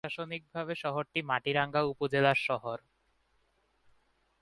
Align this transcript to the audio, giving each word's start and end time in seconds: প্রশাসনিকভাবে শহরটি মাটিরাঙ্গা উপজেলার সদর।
প্রশাসনিকভাবে 0.03 0.73
শহরটি 0.75 1.19
মাটিরাঙ্গা 1.23 1.81
উপজেলার 1.83 2.37
সদর। 2.45 2.79